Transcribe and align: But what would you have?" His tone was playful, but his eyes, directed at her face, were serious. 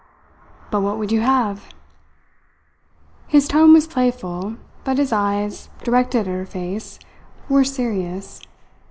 But 0.71 0.81
what 0.81 0.97
would 0.97 1.11
you 1.11 1.21
have?" 1.21 1.63
His 3.27 3.47
tone 3.47 3.71
was 3.71 3.85
playful, 3.85 4.55
but 4.83 4.97
his 4.97 5.11
eyes, 5.13 5.69
directed 5.83 6.21
at 6.21 6.25
her 6.25 6.43
face, 6.47 6.97
were 7.47 7.63
serious. 7.63 8.41